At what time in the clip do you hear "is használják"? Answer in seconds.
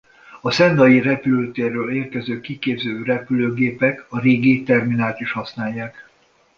5.19-6.09